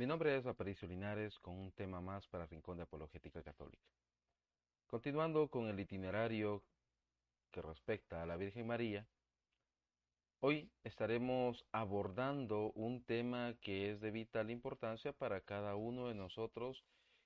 Mi 0.00 0.06
nombre 0.06 0.34
es 0.34 0.46
Aparicio 0.46 0.88
Linares 0.88 1.38
con 1.40 1.58
un 1.58 1.72
tema 1.72 2.00
más 2.00 2.26
para 2.28 2.46
Rincón 2.46 2.78
de 2.78 2.84
Apologética 2.84 3.42
Católica. 3.42 3.84
Continuando 4.86 5.48
con 5.48 5.68
el 5.68 5.78
itinerario 5.78 6.64
que 7.50 7.60
respecta 7.60 8.22
a 8.22 8.24
la 8.24 8.38
Virgen 8.38 8.66
María, 8.66 9.06
hoy 10.40 10.70
estaremos 10.84 11.66
abordando 11.70 12.72
un 12.72 13.04
tema 13.04 13.52
que 13.60 13.90
es 13.90 14.00
de 14.00 14.10
vital 14.10 14.50
importancia 14.50 15.12
para 15.12 15.42
cada 15.42 15.76
uno 15.76 16.08
de 16.08 16.14
nosotros 16.14 16.82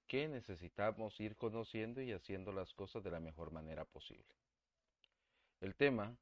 que 0.09 0.27
necesitamos 0.27 1.21
ir 1.21 1.37
conociendo 1.37 2.03
y 2.03 2.11
haciendo 2.11 2.51
las 2.51 2.75
cosas 2.75 3.05
de 3.05 3.13
la 3.13 3.21
mejor 3.21 3.53
manera 3.53 3.85
posible. 3.85 4.35
El 5.61 5.77
tema 5.77 6.17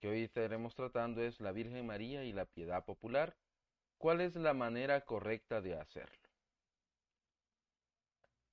que 0.00 0.08
hoy 0.08 0.24
estaremos 0.24 0.74
tratando 0.74 1.22
es 1.22 1.38
la 1.38 1.52
Virgen 1.52 1.86
María 1.86 2.24
y 2.24 2.32
la 2.32 2.46
piedad 2.46 2.84
popular. 2.84 3.36
¿Cuál 3.98 4.20
es 4.20 4.36
la 4.36 4.54
manera 4.54 5.00
correcta 5.00 5.60
de 5.60 5.74
hacerlo? 5.74 6.28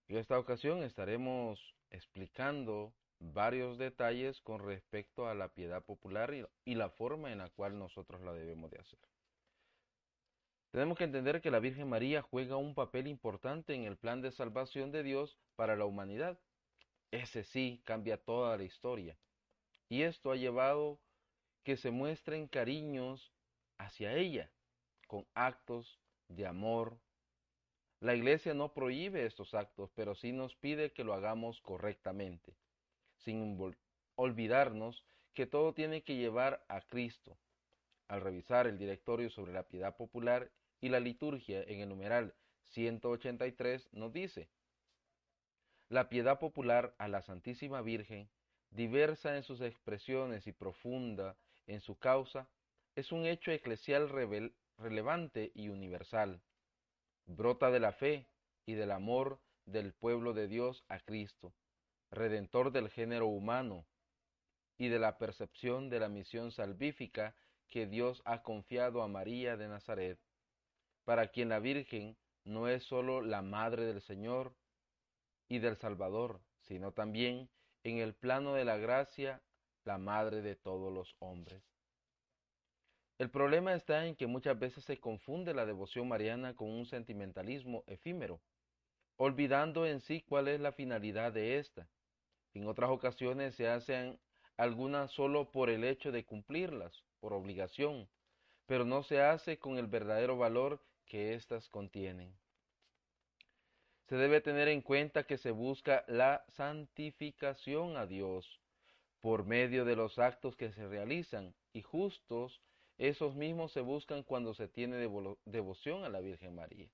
En 0.08 0.18
esta 0.18 0.40
ocasión 0.40 0.82
estaremos 0.82 1.76
explicando 1.92 2.94
varios 3.20 3.78
detalles 3.78 4.42
con 4.42 4.66
respecto 4.66 5.28
a 5.28 5.36
la 5.36 5.50
piedad 5.50 5.84
popular 5.84 6.34
y, 6.66 6.76
la 6.76 6.90
forma 6.90 7.32
en 7.32 7.38
la 7.38 7.50
cual 7.50 7.78
nosotros 7.78 8.22
la 8.22 8.34
debemos 8.34 8.72
de 8.72 8.80
hacer. 8.80 9.00
Tenemos 10.72 10.98
que 10.98 11.04
entender 11.04 11.42
que 11.42 11.52
la 11.52 11.60
Virgen 11.60 11.90
María 11.90 12.24
juega 12.24 12.58
un 12.58 12.74
papel 12.74 13.06
importante 13.06 13.76
en 13.76 13.84
el 13.84 13.98
plan 13.98 14.22
de 14.22 14.32
salvación 14.32 14.92
de 14.92 15.04
Dios 15.04 15.38
para 15.56 15.76
la 15.76 15.86
humanidad. 15.86 16.40
Ese 17.12 17.44
sí 17.44 17.82
cambia 17.86 18.18
toda 18.18 18.58
la 18.58 18.64
historia. 18.64 19.16
Y 19.90 20.02
esto 20.02 20.32
ha 20.32 20.36
llevado 20.36 21.00
que 21.64 21.78
se 21.78 21.92
muestren 21.92 22.48
cariños 22.48 23.32
hacia 23.78 24.14
ella, 24.16 24.52
con 25.08 25.26
actos 25.34 26.00
de 26.28 26.46
amor. 26.46 26.98
La 28.00 28.16
iglesia 28.16 28.54
no 28.54 28.74
prohíbe 28.74 29.26
estos 29.26 29.54
actos, 29.54 29.90
pero 29.96 30.16
sí 30.16 30.32
nos 30.32 30.56
pide 30.56 30.92
que 30.92 31.04
lo 31.04 31.14
hagamos 31.14 31.62
correctamente, 31.62 32.56
sin 33.18 33.58
olvidarnos 34.16 35.06
que 35.34 35.46
todo 35.46 35.74
tiene 35.74 36.04
que 36.04 36.16
llevar 36.16 36.64
a 36.68 36.82
Cristo. 36.82 37.38
Al 38.08 38.22
revisar 38.22 38.68
el 38.68 38.78
directorio 38.78 39.30
sobre 39.30 39.54
la 39.54 39.64
piedad 39.64 39.96
popular 39.96 40.52
y 40.82 40.90
la 40.90 41.00
liturgia 41.00 41.64
en 41.64 41.82
el 41.82 41.90
numeral 41.90 42.36
183 42.72 43.90
nos 43.94 44.14
dice, 44.14 44.50
la 45.90 46.10
piedad 46.10 46.40
popular 46.40 46.96
a 46.98 47.08
la 47.08 47.22
Santísima 47.22 47.82
Virgen, 47.82 48.30
diversa 48.72 49.38
en 49.38 49.44
sus 49.44 49.62
expresiones 49.62 50.48
y 50.48 50.52
profunda 50.52 51.38
en 51.68 51.80
su 51.82 51.98
causa, 51.98 52.48
es 52.96 53.12
un 53.12 53.26
hecho 53.26 53.52
eclesial 53.52 54.10
relevante 54.78 55.52
y 55.54 55.70
universal. 55.70 56.42
Brota 57.26 57.72
de 57.72 57.80
la 57.80 57.92
fe 57.92 58.28
y 58.66 58.74
del 58.74 58.92
amor 58.92 59.40
del 59.66 59.94
pueblo 59.94 60.34
de 60.34 60.48
Dios 60.48 60.84
a 60.88 61.00
Cristo, 61.00 61.54
redentor 62.12 62.72
del 62.72 62.90
género 62.90 63.28
humano, 63.28 63.86
y 64.78 64.90
de 64.90 65.00
la 65.00 65.18
percepción 65.18 65.90
de 65.90 66.00
la 66.00 66.10
misión 66.10 66.52
salvífica 66.52 67.36
que 67.70 67.88
Dios 67.88 68.22
ha 68.26 68.44
confiado 68.44 69.02
a 69.02 69.08
María 69.08 69.58
de 69.58 69.68
Nazaret, 69.68 70.20
para 71.04 71.28
quien 71.30 71.50
la 71.50 71.60
Virgen 71.60 72.18
no 72.44 72.68
es 72.68 72.84
sólo 72.84 73.22
la 73.22 73.42
Madre 73.42 73.86
del 73.86 74.02
Señor 74.02 74.56
y 75.48 75.60
del 75.60 75.78
Salvador, 75.78 76.42
sino 76.62 76.92
también 76.92 77.50
en 77.84 78.00
el 78.00 78.14
plano 78.14 78.54
de 78.54 78.66
la 78.66 78.78
gracia, 78.78 79.42
la 79.84 79.98
Madre 79.98 80.42
de 80.42 80.56
todos 80.56 80.94
los 80.94 81.16
hombres. 81.20 81.64
El 83.18 83.30
problema 83.30 83.74
está 83.74 84.06
en 84.06 84.16
que 84.16 84.28
muchas 84.28 84.60
veces 84.60 84.84
se 84.84 85.00
confunde 85.00 85.54
la 85.54 85.66
devoción 85.66 86.08
mariana 86.08 86.54
con 86.54 86.70
un 86.70 86.86
sentimentalismo 86.86 87.86
efímero, 87.88 88.42
olvidando 89.16 89.86
en 89.86 90.02
sí 90.02 90.22
cuál 90.22 90.50
es 90.50 90.60
la 90.60 90.74
finalidad 90.74 91.32
de 91.32 91.58
ésta. 91.58 91.88
En 92.54 92.68
otras 92.68 92.90
ocasiones 92.90 93.56
se 93.56 93.70
hacen 93.70 94.20
algunas 94.58 95.12
solo 95.12 95.50
por 95.50 95.70
el 95.70 95.86
hecho 95.86 96.12
de 96.12 96.26
cumplirlas, 96.26 97.06
por 97.22 97.32
obligación, 97.32 98.10
pero 98.66 98.84
no 98.84 99.02
se 99.04 99.22
hace 99.22 99.58
con 99.60 99.78
el 99.78 99.88
verdadero 99.88 100.38
valor 100.38 100.84
que 101.06 101.36
éstas 101.36 101.70
contienen. 101.70 102.36
Se 104.10 104.18
debe 104.18 104.42
tener 104.42 104.68
en 104.68 104.82
cuenta 104.82 105.24
que 105.24 105.38
se 105.38 105.52
busca 105.52 106.04
la 106.08 106.44
santificación 106.50 107.96
a 107.96 108.06
Dios 108.06 108.60
por 109.22 109.46
medio 109.46 109.86
de 109.86 109.96
los 109.96 110.20
actos 110.20 110.56
que 110.58 110.72
se 110.74 110.86
realizan 110.88 111.56
y 111.74 111.82
justos 111.82 112.62
esos 112.98 113.36
mismos 113.36 113.72
se 113.72 113.82
buscan 113.82 114.24
cuando 114.24 114.54
se 114.54 114.68
tiene 114.68 114.98
devoción 115.46 116.06
a 116.06 116.10
la 116.10 116.22
Virgen 116.22 116.56
María. 116.56 116.90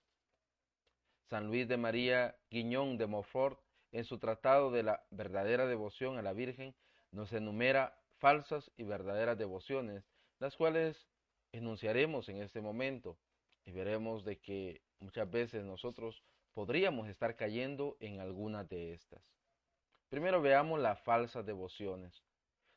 San 1.30 1.48
Luis 1.48 1.68
de 1.68 1.78
María 1.78 2.36
Guiñón 2.50 2.98
de 2.98 3.08
Montfort, 3.08 3.60
en 3.92 4.04
su 4.06 4.18
tratado 4.18 4.72
de 4.72 4.84
la 4.84 5.04
verdadera 5.12 5.66
devoción 5.68 6.18
a 6.18 6.22
la 6.22 6.34
Virgen, 6.34 6.74
nos 7.12 7.32
enumera 7.34 7.98
falsas 8.20 8.72
y 8.78 8.84
verdaderas 8.84 9.38
devociones, 9.38 10.04
las 10.40 10.56
cuales 10.56 11.08
enunciaremos 11.52 12.30
en 12.30 12.42
este 12.42 12.62
momento 12.62 13.18
y 13.66 13.72
veremos 13.72 14.24
de 14.26 14.40
que 14.40 14.82
muchas 15.00 15.30
veces 15.30 15.64
nosotros 15.64 16.24
podríamos 16.54 17.08
estar 17.08 17.36
cayendo 17.36 17.98
en 18.00 18.20
algunas 18.20 18.68
de 18.70 18.94
estas. 18.94 19.22
Primero 20.10 20.42
veamos 20.42 20.80
las 20.80 21.00
falsas 21.02 21.46
devociones. 21.46 22.24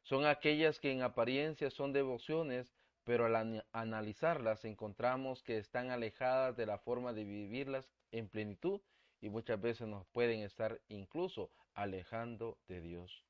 Son 0.03 0.27
aquellas 0.27 0.79
que 0.79 0.93
en 0.93 1.03
apariencia 1.03 1.71
son 1.71 1.93
devociones, 1.93 2.73
pero 3.05 3.27
al 3.27 3.65
analizarlas 3.73 4.65
encontramos 4.65 5.43
que 5.43 5.59
están 5.59 5.91
alejadas 5.91 6.57
de 6.57 6.67
la 6.67 6.79
forma 6.79 7.13
de 7.13 7.25
vivirlas 7.25 7.89
en 8.11 8.29
plenitud 8.29 8.81
y 9.21 9.29
muchas 9.29 9.61
veces 9.61 9.87
nos 9.87 10.07
pueden 10.07 10.41
estar 10.41 10.81
incluso 10.89 11.51
alejando 11.75 12.59
de 12.69 12.81
Dios. 12.81 13.25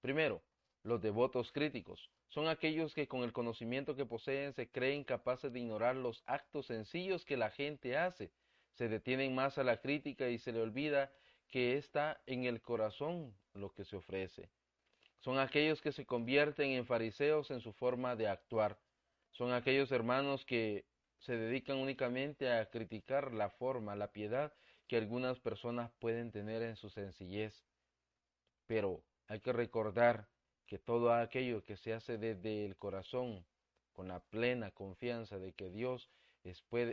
Primero, 0.00 0.42
los 0.82 1.00
devotos 1.00 1.50
críticos 1.50 2.10
son 2.28 2.48
aquellos 2.48 2.94
que 2.94 3.08
con 3.08 3.22
el 3.22 3.32
conocimiento 3.32 3.96
que 3.96 4.06
poseen 4.06 4.52
se 4.52 4.70
creen 4.70 5.04
capaces 5.04 5.52
de 5.52 5.60
ignorar 5.60 5.96
los 5.96 6.22
actos 6.26 6.66
sencillos 6.66 7.24
que 7.24 7.36
la 7.36 7.50
gente 7.50 7.96
hace, 7.96 8.32
se 8.72 8.88
detienen 8.88 9.34
más 9.34 9.56
a 9.56 9.64
la 9.64 9.80
crítica 9.80 10.28
y 10.28 10.38
se 10.38 10.52
le 10.52 10.60
olvida 10.60 11.12
que 11.48 11.76
está 11.78 12.20
en 12.26 12.44
el 12.44 12.60
corazón 12.60 13.34
lo 13.54 13.72
que 13.72 13.84
se 13.84 13.96
ofrece. 13.96 14.50
Son 15.24 15.38
aquellos 15.38 15.80
que 15.80 15.90
se 15.90 16.04
convierten 16.04 16.72
en 16.72 16.84
fariseos 16.84 17.50
en 17.50 17.60
su 17.62 17.72
forma 17.72 18.14
de 18.14 18.28
actuar. 18.28 18.78
Son 19.30 19.52
aquellos 19.52 19.90
hermanos 19.90 20.44
que 20.44 20.84
se 21.16 21.34
dedican 21.34 21.78
únicamente 21.78 22.52
a 22.52 22.68
criticar 22.68 23.32
la 23.32 23.48
forma, 23.48 23.96
la 23.96 24.12
piedad 24.12 24.52
que 24.86 24.98
algunas 24.98 25.40
personas 25.40 25.90
pueden 25.98 26.30
tener 26.30 26.60
en 26.60 26.76
su 26.76 26.90
sencillez. 26.90 27.64
Pero 28.66 29.02
hay 29.26 29.40
que 29.40 29.54
recordar 29.54 30.28
que 30.66 30.78
todo 30.78 31.14
aquello 31.14 31.64
que 31.64 31.78
se 31.78 31.94
hace 31.94 32.18
desde 32.18 32.66
el 32.66 32.76
corazón, 32.76 33.46
con 33.94 34.08
la 34.08 34.20
plena 34.20 34.72
confianza 34.72 35.38
de 35.38 35.54
que 35.54 35.70
Dios 35.70 36.10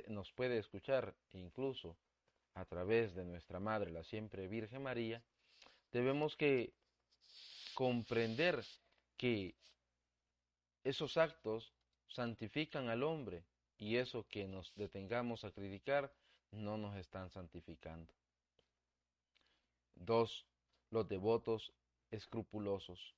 nos 0.08 0.32
puede 0.32 0.58
escuchar, 0.58 1.16
incluso 1.34 1.98
a 2.54 2.64
través 2.64 3.14
de 3.14 3.26
nuestra 3.26 3.60
Madre, 3.60 3.92
la 3.92 4.06
siempre 4.06 4.48
Virgen 4.48 4.84
María, 4.84 5.22
debemos 5.92 6.38
que 6.38 6.72
comprender 7.74 8.64
que 9.18 9.56
esos 10.84 11.18
actos 11.18 11.74
santifican 12.08 12.90
al 12.90 13.04
hombre 13.04 13.44
y 13.78 13.98
eso 13.98 14.28
que 14.28 14.48
nos 14.48 14.74
detengamos 14.76 15.44
a 15.44 15.52
criticar 15.52 16.14
no 16.52 16.78
nos 16.78 16.96
están 16.98 17.30
santificando. 17.30 18.14
Dos, 19.96 20.46
los 20.90 21.08
devotos 21.08 21.74
escrupulosos. 22.12 23.16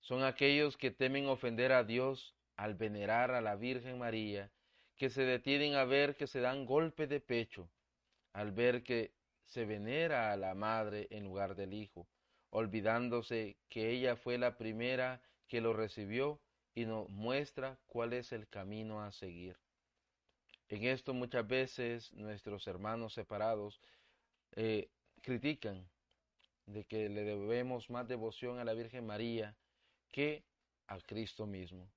Son 0.00 0.22
aquellos 0.22 0.76
que 0.76 0.90
temen 0.90 1.26
ofender 1.26 1.72
a 1.72 1.84
Dios 1.84 2.34
al 2.56 2.74
venerar 2.74 3.32
a 3.32 3.40
la 3.40 3.56
Virgen 3.56 3.98
María, 3.98 4.50
que 4.96 5.10
se 5.10 5.22
detienen 5.22 5.74
a 5.74 5.84
ver 5.84 6.16
que 6.16 6.26
se 6.26 6.40
dan 6.40 6.64
golpe 6.64 7.06
de 7.06 7.20
pecho, 7.20 7.68
al 8.32 8.52
ver 8.52 8.82
que 8.82 9.12
se 9.44 9.66
venera 9.66 10.32
a 10.32 10.36
la 10.36 10.54
Madre 10.54 11.06
en 11.10 11.24
lugar 11.24 11.54
del 11.54 11.74
Hijo, 11.74 12.06
olvidándose 12.50 13.56
que 13.68 13.90
ella 13.90 14.16
fue 14.16 14.38
la 14.38 14.56
primera 14.56 15.20
que 15.48 15.60
lo 15.60 15.72
recibió 15.72 16.40
y 16.74 16.86
nos 16.86 17.08
muestra 17.08 17.78
cuál 17.86 18.12
es 18.12 18.32
el 18.32 18.48
camino 18.48 19.02
a 19.02 19.12
seguir. 19.12 19.56
En 20.68 20.84
esto 20.84 21.14
muchas 21.14 21.46
veces 21.46 22.12
nuestros 22.12 22.66
hermanos 22.66 23.14
separados 23.14 23.80
eh, 24.52 24.90
critican 25.22 25.88
de 26.66 26.84
que 26.84 27.08
le 27.08 27.22
debemos 27.22 27.88
más 27.88 28.08
devoción 28.08 28.58
a 28.58 28.64
la 28.64 28.74
Virgen 28.74 29.06
María 29.06 29.56
que 30.10 30.44
a 30.88 30.98
Cristo 31.00 31.46
mismo. 31.46 31.88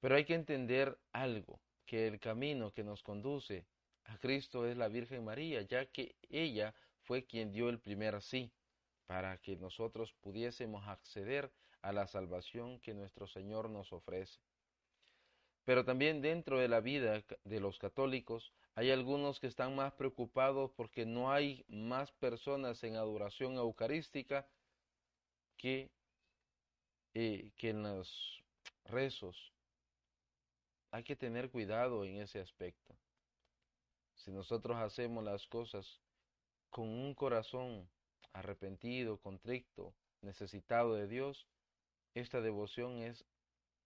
Pero 0.00 0.16
hay 0.16 0.24
que 0.24 0.34
entender 0.34 0.98
algo, 1.12 1.60
que 1.86 2.06
el 2.06 2.18
camino 2.18 2.72
que 2.72 2.84
nos 2.84 3.02
conduce 3.02 3.66
a 4.04 4.18
Cristo 4.18 4.66
es 4.66 4.76
la 4.76 4.88
Virgen 4.88 5.24
María, 5.24 5.62
ya 5.62 5.86
que 5.86 6.16
ella 6.30 6.74
fue 7.02 7.24
quien 7.24 7.52
dio 7.52 7.68
el 7.68 7.78
primer 7.78 8.20
sí 8.22 8.50
para 9.06 9.38
que 9.38 9.56
nosotros 9.56 10.12
pudiésemos 10.20 10.86
acceder 10.88 11.52
a 11.82 11.92
la 11.92 12.06
salvación 12.06 12.80
que 12.80 12.94
nuestro 12.94 13.26
Señor 13.26 13.68
nos 13.68 13.92
ofrece. 13.92 14.40
Pero 15.64 15.84
también 15.84 16.20
dentro 16.20 16.58
de 16.58 16.68
la 16.68 16.80
vida 16.80 17.22
de 17.44 17.60
los 17.60 17.78
católicos 17.78 18.52
Hay 18.76 18.90
algunos 18.90 19.38
que 19.38 19.46
están 19.46 19.76
más 19.76 19.92
preocupados 19.92 20.72
porque 20.72 21.06
no 21.06 21.30
hay 21.30 21.64
más 21.68 22.10
personas 22.10 22.82
en 22.82 22.96
adoración 22.96 23.54
eucarística 23.54 24.48
que, 25.56 25.92
eh, 27.14 27.52
que 27.56 27.70
en 27.70 27.84
los 27.84 28.42
rezos. 28.84 29.52
Hay 30.90 31.04
que 31.04 31.14
tener 31.14 31.50
cuidado 31.50 32.04
en 32.04 32.16
ese 32.16 32.40
aspecto. 32.40 32.96
Si 34.16 34.32
nosotros 34.32 34.76
hacemos 34.76 35.22
las 35.22 35.46
cosas 35.46 36.00
con 36.68 36.88
un 36.88 37.14
corazón 37.14 37.88
arrepentido, 38.34 39.18
contrito, 39.18 39.94
necesitado 40.20 40.94
de 40.94 41.08
Dios, 41.08 41.48
esta 42.14 42.40
devoción 42.40 42.98
es 42.98 43.24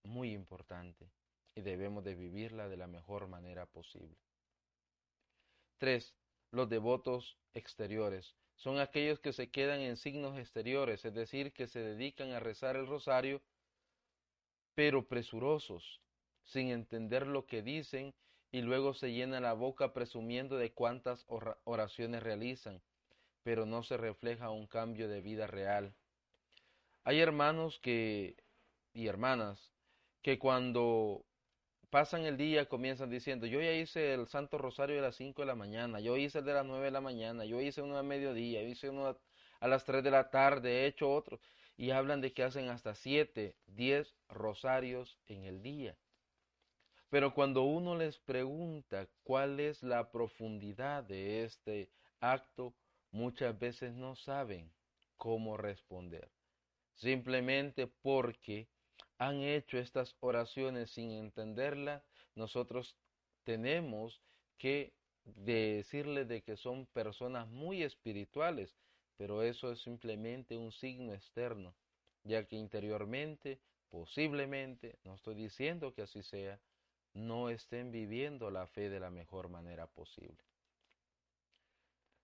muy 0.03 0.33
importante 0.33 1.11
y 1.55 1.61
debemos 1.61 2.05
de 2.05 2.15
vivirla 2.15 2.69
de 2.69 2.77
la 2.77 2.87
mejor 2.87 3.29
manera 3.29 3.67
posible. 3.67 4.17
3. 5.79 6.15
Los 6.51 6.69
devotos 6.69 7.39
exteriores 7.55 8.35
son 8.57 8.81
aquellos 8.81 9.21
que 9.21 9.33
se 9.33 9.51
quedan 9.51 9.81
en 9.81 9.97
signos 9.97 10.39
exteriores, 10.39 11.05
es 11.05 11.15
decir, 11.15 11.53
que 11.53 11.69
se 11.69 11.81
dedican 11.81 12.33
a 12.33 12.41
rezar 12.41 12.75
el 12.77 12.87
rosario, 12.87 13.41
pero 14.75 15.07
presurosos, 15.07 16.01
sin 16.43 16.71
entender 16.71 17.27
lo 17.27 17.47
que 17.47 17.63
dicen 17.63 18.15
y 18.51 18.63
luego 18.63 18.95
se 18.95 19.13
llena 19.13 19.41
la 19.41 19.53
boca 19.53 19.93
presumiendo 19.93 20.57
de 20.57 20.73
cuántas 20.73 21.27
oraciones 21.65 22.23
realizan, 22.23 22.83
pero 23.49 23.65
no 23.65 23.83
se 23.83 23.97
refleja 23.97 24.51
un 24.51 24.67
cambio 24.67 25.09
de 25.09 25.23
vida 25.23 25.47
real. 25.47 25.95
Hay 27.03 27.19
hermanos 27.19 27.79
que 27.79 28.37
y 28.93 29.07
hermanas 29.07 29.73
que 30.21 30.39
cuando 30.39 31.25
pasan 31.89 32.27
el 32.27 32.37
día 32.37 32.69
comienzan 32.69 33.09
diciendo, 33.09 33.47
yo 33.47 33.63
ya 33.63 33.73
hice 33.73 34.13
el 34.13 34.29
Santo 34.29 34.59
Rosario 34.59 34.97
de 34.97 35.01
las 35.01 35.17
5 35.17 35.41
de 35.41 35.47
la 35.47 35.55
mañana, 35.55 35.99
yo 35.99 36.19
hice 36.19 36.41
el 36.41 36.45
de 36.45 36.53
las 36.53 36.67
9 36.67 36.85
de 36.85 36.91
la 36.91 37.01
mañana, 37.01 37.47
yo 37.47 37.59
hice 37.63 37.81
uno 37.81 37.97
a 37.97 38.03
mediodía, 38.03 38.63
hice 38.63 38.91
uno 38.91 39.19
a 39.61 39.67
las 39.67 39.87
3 39.87 40.05
de 40.05 40.11
la 40.11 40.29
tarde, 40.29 40.83
he 40.83 40.87
hecho 40.87 41.11
otro, 41.11 41.41
y 41.79 41.93
hablan 41.93 42.21
de 42.21 42.35
que 42.35 42.43
hacen 42.43 42.69
hasta 42.69 42.95
7, 42.95 43.57
10 43.69 44.15
rosarios 44.29 45.17
en 45.27 45.45
el 45.45 45.63
día. 45.63 45.97
Pero 47.09 47.33
cuando 47.33 47.63
uno 47.63 47.97
les 47.97 48.19
pregunta 48.19 49.09
cuál 49.23 49.59
es 49.59 49.83
la 49.83 50.11
profundidad 50.11 51.03
de 51.03 51.45
este 51.45 51.89
acto, 52.21 52.75
muchas 53.11 53.59
veces 53.59 53.95
no 53.95 54.17
saben 54.17 54.71
cómo 55.17 55.57
responder. 55.57 56.31
Simplemente 56.95 57.87
porque 57.87 58.69
han 59.19 59.43
hecho 59.43 59.79
estas 59.79 60.17
oraciones 60.21 60.91
sin 60.91 61.11
entenderlas, 61.11 62.03
nosotros 62.35 62.97
tenemos 63.45 64.21
que 64.59 64.93
decirles 65.25 66.29
de 66.29 66.43
que 66.43 66.57
son 66.57 66.87
personas 66.87 67.49
muy 67.49 67.83
espirituales, 67.83 68.75
pero 69.17 69.43
eso 69.43 69.73
es 69.73 69.83
simplemente 69.83 70.57
un 70.57 70.73
signo 70.73 71.13
externo, 71.13 71.75
ya 72.23 72.47
que 72.47 72.57
interiormente, 72.57 73.61
posiblemente, 73.91 74.99
no 75.05 75.15
estoy 75.15 75.35
diciendo 75.35 75.93
que 75.95 76.03
así 76.03 76.23
sea, 76.23 76.61
no 77.15 77.51
estén 77.51 77.91
viviendo 77.91 78.51
la 78.51 78.67
fe 78.67 78.89
de 78.89 79.01
la 79.01 79.11
mejor 79.11 79.49
manera 79.49 79.87
posible. 79.87 80.48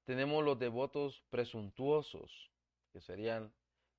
Tenemos 0.05 0.45
los 0.45 0.59
devotos 0.59 1.23
presuntuosos, 1.31 2.51
que 2.93 3.01
serían 3.01 3.53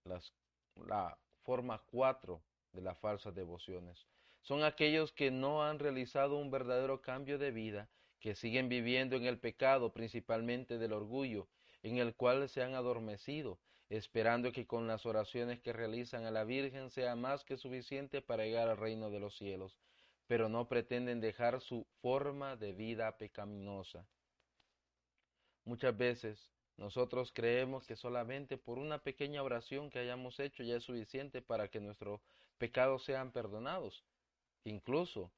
las, 0.04 0.34
la 0.75 1.18
forma 1.42 1.81
cuatro 1.88 2.44
de 2.74 2.81
las 2.81 2.98
falsas 3.00 3.34
devociones. 3.34 4.06
Son 4.42 4.63
aquellos 4.63 5.12
que 5.12 5.31
no 5.31 5.63
han 5.63 5.80
realizado 5.80 6.38
un 6.38 6.52
verdadero 6.52 7.02
cambio 7.02 7.40
de 7.40 7.50
vida, 7.50 7.90
que 8.19 8.36
siguen 8.36 8.69
viviendo 8.69 9.16
en 9.16 9.25
el 9.25 9.40
pecado, 9.40 9.94
principalmente 9.94 10.78
del 10.78 10.94
orgullo, 10.94 11.48
en 11.81 11.98
el 11.98 12.16
cual 12.16 12.50
se 12.50 12.62
han 12.62 12.75
adormecido, 12.75 13.60
esperando 13.90 14.52
que 14.52 14.68
con 14.68 14.88
las 14.88 15.06
oraciones 15.07 15.60
que 15.60 15.74
realizan 15.74 16.25
a 16.25 16.31
la 16.31 16.44
Virgen 16.44 16.92
sea 16.92 17.16
más 17.16 17.44
que 17.44 17.57
suficiente 17.57 18.22
para 18.22 18.44
llegar 18.44 18.69
al 18.69 18.78
reino 18.78 19.10
de 19.10 19.19
los 19.19 19.36
cielos, 19.36 19.80
pero 20.28 20.50
no 20.50 20.68
pretenden 20.68 21.19
dejar 21.19 21.62
su 21.62 21.88
forma 22.02 22.56
de 22.56 22.74
vida 22.74 23.18
pecaminosa. 23.18 24.07
Muchas 25.65 25.97
veces 25.97 26.51
nosotros 26.77 27.31
creemos 27.33 27.88
que 27.88 27.95
solamente 27.95 28.57
por 28.57 28.77
una 28.77 29.00
pequeña 29.00 29.41
oración 29.41 29.89
que 29.89 30.00
hayamos 30.00 30.39
hecho 30.39 30.63
ya 30.63 30.75
es 30.75 30.83
suficiente 30.83 31.41
para 31.41 31.67
que 31.69 31.79
nuestros 31.79 32.21
pecados 32.57 33.03
sean 33.03 33.31
perdonados. 33.31 34.03
Incluso 34.63 35.31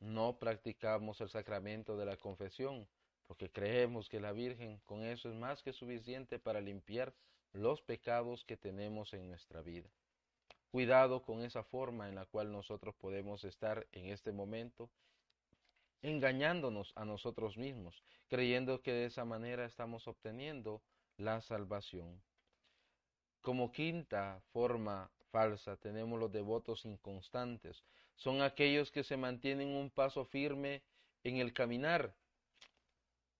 no 0.00 0.38
practicamos 0.38 1.20
el 1.20 1.28
sacramento 1.28 1.96
de 1.96 2.06
la 2.06 2.16
confesión 2.16 2.88
porque 3.26 3.48
creemos 3.48 4.08
que 4.08 4.18
la 4.18 4.32
Virgen 4.32 4.80
con 4.86 5.04
eso 5.04 5.28
es 5.28 5.36
más 5.36 5.62
que 5.62 5.72
suficiente 5.72 6.40
para 6.40 6.60
limpiar 6.60 7.14
los 7.52 7.80
pecados 7.80 8.44
que 8.44 8.56
tenemos 8.56 9.12
en 9.14 9.28
nuestra 9.28 9.62
vida. 9.62 9.88
Cuidado 10.72 11.22
con 11.22 11.42
esa 11.42 11.62
forma 11.62 12.08
en 12.08 12.16
la 12.16 12.26
cual 12.26 12.50
nosotros 12.50 12.94
podemos 12.96 13.44
estar 13.44 13.86
en 13.92 14.06
este 14.06 14.32
momento 14.32 14.90
engañándonos 16.02 16.92
a 16.96 17.04
nosotros 17.04 17.56
mismos, 17.56 18.02
creyendo 18.28 18.82
que 18.82 18.92
de 18.92 19.06
esa 19.06 19.24
manera 19.24 19.64
estamos 19.64 20.08
obteniendo 20.08 20.82
la 21.16 21.40
salvación. 21.40 22.22
Como 23.40 23.72
quinta 23.72 24.42
forma 24.52 25.10
falsa 25.30 25.76
tenemos 25.76 26.18
los 26.18 26.32
devotos 26.32 26.84
inconstantes. 26.84 27.84
Son 28.16 28.42
aquellos 28.42 28.90
que 28.90 29.04
se 29.04 29.16
mantienen 29.16 29.68
un 29.68 29.90
paso 29.90 30.24
firme 30.26 30.82
en 31.24 31.36
el 31.36 31.52
caminar, 31.52 32.14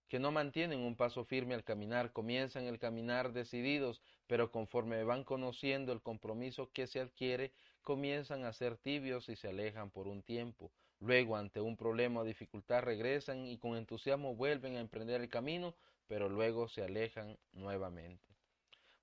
que 0.08 0.18
no 0.18 0.32
mantienen 0.32 0.80
un 0.80 0.96
paso 0.96 1.24
firme 1.24 1.54
al 1.54 1.62
caminar, 1.62 2.12
comienzan 2.12 2.64
el 2.64 2.80
caminar 2.80 3.32
decididos, 3.32 4.02
pero 4.26 4.50
conforme 4.50 5.04
van 5.04 5.22
conociendo 5.22 5.92
el 5.92 6.02
compromiso 6.02 6.70
que 6.72 6.88
se 6.88 6.98
adquiere, 6.98 7.52
comienzan 7.82 8.44
a 8.44 8.52
ser 8.52 8.76
tibios 8.76 9.28
y 9.28 9.36
se 9.36 9.48
alejan 9.48 9.90
por 9.90 10.08
un 10.08 10.22
tiempo. 10.22 10.72
Luego, 11.00 11.36
ante 11.36 11.60
un 11.62 11.76
problema 11.76 12.20
o 12.20 12.24
dificultad, 12.24 12.82
regresan 12.82 13.46
y 13.46 13.56
con 13.56 13.76
entusiasmo 13.76 14.34
vuelven 14.34 14.76
a 14.76 14.80
emprender 14.80 15.22
el 15.22 15.30
camino, 15.30 15.74
pero 16.06 16.28
luego 16.28 16.68
se 16.68 16.82
alejan 16.82 17.38
nuevamente. 17.52 18.22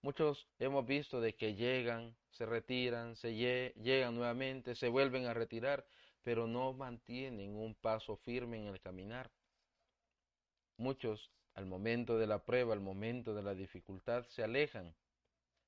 Muchos 0.03 0.47
hemos 0.59 0.85
visto 0.85 1.19
de 1.19 1.33
que 1.35 1.55
llegan, 1.55 2.15
se 2.29 2.45
retiran, 2.45 3.15
se 3.15 3.33
llegan 3.33 4.15
nuevamente, 4.15 4.75
se 4.75 4.89
vuelven 4.89 5.25
a 5.25 5.33
retirar, 5.33 5.87
pero 6.21 6.45
no 6.45 6.71
mantienen 6.73 7.55
un 7.55 7.73
paso 7.73 8.15
firme 8.17 8.57
en 8.57 8.67
el 8.67 8.79
caminar. 8.79 9.31
Muchos, 10.77 11.31
al 11.55 11.65
momento 11.65 12.19
de 12.19 12.27
la 12.27 12.45
prueba, 12.45 12.73
al 12.73 12.79
momento 12.79 13.33
de 13.33 13.41
la 13.41 13.55
dificultad, 13.55 14.23
se 14.27 14.43
alejan 14.43 14.93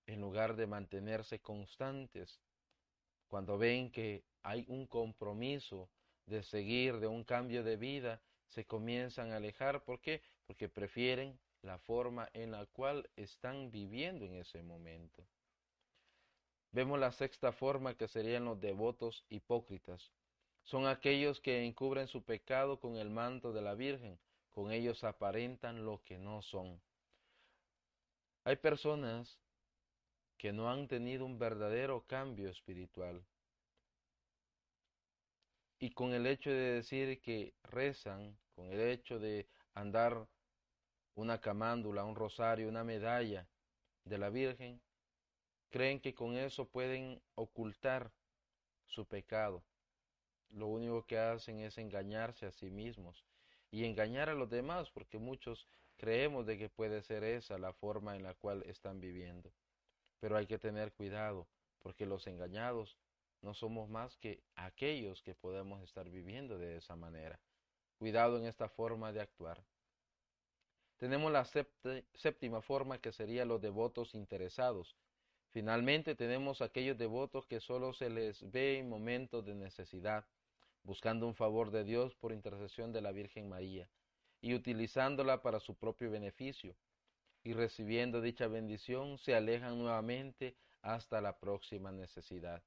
en 0.06 0.22
lugar 0.22 0.56
de 0.56 0.68
mantenerse 0.68 1.40
constantes. 1.40 2.40
Cuando 3.28 3.58
ven 3.58 3.92
que 3.92 4.24
hay 4.44 4.64
un 4.68 4.86
compromiso 4.86 5.90
de 6.30 6.44
seguir, 6.44 7.00
de 7.00 7.08
un 7.08 7.24
cambio 7.24 7.64
de 7.64 7.76
vida, 7.76 8.22
se 8.48 8.66
comienzan 8.66 9.32
a 9.32 9.38
alejar. 9.38 9.84
¿Por 9.84 10.00
qué? 10.00 10.22
Porque 10.46 10.70
prefieren 10.70 11.38
la 11.62 11.78
forma 11.80 12.30
en 12.34 12.52
la 12.52 12.66
cual 12.68 13.10
están 13.16 13.72
viviendo 13.72 14.26
en 14.26 14.36
ese 14.36 14.62
momento. 14.62 15.26
Vemos 16.72 17.00
la 17.00 17.12
sexta 17.12 17.52
forma 17.52 17.96
que 17.96 18.08
serían 18.08 18.46
los 18.46 18.60
devotos 18.62 19.26
hipócritas. 19.30 20.12
Son 20.64 20.86
aquellos 20.86 21.40
que 21.42 21.66
encubren 21.66 22.08
su 22.08 22.24
pecado 22.24 22.80
con 22.80 22.96
el 22.96 23.10
manto 23.10 23.52
de 23.52 23.62
la 23.62 23.74
Virgen, 23.74 24.20
con 24.52 24.72
ellos 24.72 25.04
aparentan 25.04 25.84
lo 25.84 26.04
que 26.04 26.20
no 26.20 26.42
son. 26.44 26.80
Hay 28.44 28.56
personas 28.58 29.40
que 30.38 30.54
no 30.54 30.70
han 30.70 30.88
tenido 30.88 31.26
un 31.26 31.40
verdadero 31.40 32.06
cambio 32.08 32.50
espiritual, 32.50 33.22
y 35.80 35.92
con 35.92 36.14
el 36.14 36.28
hecho 36.28 36.50
de 36.50 36.74
decir 36.76 37.22
que 37.22 37.54
rezan, 37.64 38.38
con 38.54 38.68
el 38.72 38.82
hecho 38.82 39.18
de 39.18 39.48
andar 39.74 40.28
una 41.16 41.40
camándula, 41.40 42.04
un 42.04 42.16
rosario, 42.16 42.68
una 42.68 42.84
medalla 42.84 43.48
de 44.04 44.18
la 44.18 44.30
Virgen, 44.30 44.82
creen 45.70 46.02
que 46.02 46.14
con 46.14 46.36
eso 46.36 46.66
pueden 46.66 47.22
ocultar 47.36 48.12
su 48.88 49.06
pecado. 49.06 49.64
Lo 50.50 50.68
único 50.68 51.06
que 51.06 51.18
hacen 51.18 51.60
es 51.60 51.78
engañarse 51.78 52.46
a 52.46 52.52
sí 52.52 52.70
mismos 52.70 53.24
y 53.72 53.86
engañar 53.86 54.30
a 54.30 54.34
los 54.34 54.50
demás, 54.50 54.90
porque 54.90 55.18
muchos 55.18 55.68
creemos 55.96 56.46
de 56.46 56.58
que 56.58 56.70
puede 56.70 57.02
ser 57.04 57.24
esa 57.24 57.58
la 57.58 57.72
forma 57.72 58.16
en 58.16 58.24
la 58.24 58.34
cual 58.34 58.64
están 58.66 59.00
viviendo. 59.00 59.54
Pero 60.20 60.36
hay 60.36 60.48
que 60.48 60.58
tener 60.58 60.92
cuidado, 60.92 61.48
porque 61.80 62.06
los 62.06 62.28
engañados 62.28 62.98
no 63.42 63.54
somos 63.54 63.90
más 63.90 64.18
que 64.18 64.44
aquellos 64.56 65.22
que 65.22 65.36
podemos 65.36 65.82
estar 65.84 66.10
viviendo 66.10 66.58
de 66.58 66.78
esa 66.78 66.96
manera. 66.96 67.40
Cuidado 67.98 68.38
en 68.38 68.46
esta 68.46 68.70
forma 68.70 69.12
de 69.12 69.22
actuar. 69.22 69.64
Tenemos 70.98 71.32
la 71.32 71.46
séptima 72.16 72.62
forma 72.62 73.00
que 73.00 73.12
sería 73.12 73.46
los 73.46 73.62
devotos 73.62 74.16
interesados. 74.16 74.96
Finalmente 75.50 76.16
tenemos 76.16 76.62
aquellos 76.62 76.98
devotos 76.98 77.46
que 77.46 77.60
solo 77.60 77.94
se 77.94 78.10
les 78.10 78.50
ve 78.52 78.80
en 78.80 78.90
momentos 78.90 79.46
de 79.46 79.56
necesidad, 79.56 80.26
buscando 80.84 81.26
un 81.26 81.36
favor 81.36 81.72
de 81.72 81.84
Dios 81.84 82.16
por 82.16 82.34
intercesión 82.34 82.92
de 82.92 83.02
la 83.02 83.12
Virgen 83.12 83.50
María. 83.50 83.90
y 84.42 84.54
utilizándola 84.54 85.42
para 85.42 85.60
su 85.60 85.76
propio 85.76 86.10
beneficio, 86.10 86.76
y 87.44 87.54
recibiendo 87.54 88.22
dicha 88.22 88.48
bendición 88.48 89.18
se 89.18 89.36
alejan 89.36 89.78
nuevamente 89.78 90.56
hasta 90.82 91.20
la 91.22 91.38
próxima 91.40 91.92
necesidad. 91.92 92.64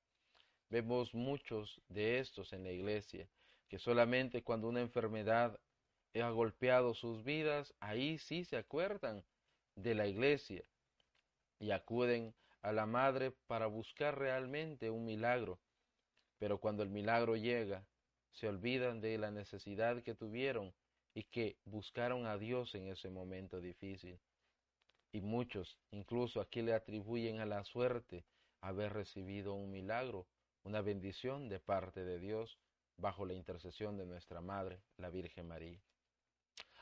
Vemos 0.72 1.12
muchos 1.12 1.82
de 1.90 2.18
estos 2.18 2.54
en 2.54 2.64
la 2.64 2.72
iglesia, 2.72 3.28
que 3.68 3.78
solamente 3.78 4.42
cuando 4.42 4.68
una 4.68 4.80
enfermedad 4.80 5.60
ha 6.14 6.30
golpeado 6.30 6.94
sus 6.94 7.22
vidas, 7.24 7.74
ahí 7.78 8.16
sí 8.16 8.46
se 8.46 8.56
acuerdan 8.56 9.22
de 9.76 9.94
la 9.94 10.06
iglesia 10.06 10.64
y 11.58 11.72
acuden 11.72 12.34
a 12.62 12.72
la 12.72 12.86
madre 12.86 13.32
para 13.46 13.66
buscar 13.66 14.18
realmente 14.18 14.88
un 14.88 15.04
milagro. 15.04 15.58
Pero 16.38 16.58
cuando 16.58 16.82
el 16.82 16.88
milagro 16.88 17.36
llega, 17.36 17.84
se 18.30 18.48
olvidan 18.48 19.02
de 19.02 19.18
la 19.18 19.30
necesidad 19.30 20.02
que 20.02 20.14
tuvieron 20.14 20.72
y 21.12 21.24
que 21.24 21.58
buscaron 21.66 22.24
a 22.24 22.38
Dios 22.38 22.74
en 22.74 22.86
ese 22.86 23.10
momento 23.10 23.60
difícil. 23.60 24.18
Y 25.12 25.20
muchos 25.20 25.76
incluso 25.90 26.40
aquí 26.40 26.62
le 26.62 26.72
atribuyen 26.72 27.40
a 27.40 27.44
la 27.44 27.62
suerte 27.62 28.24
haber 28.62 28.94
recibido 28.94 29.52
un 29.52 29.70
milagro, 29.70 30.26
una 30.64 30.80
bendición 30.80 31.48
de 31.48 31.60
parte 31.60 32.04
de 32.04 32.18
Dios 32.18 32.58
bajo 32.96 33.24
la 33.24 33.34
intercesión 33.34 33.96
de 33.96 34.06
nuestra 34.06 34.40
Madre, 34.40 34.80
la 34.96 35.10
Virgen 35.10 35.48
María. 35.48 35.80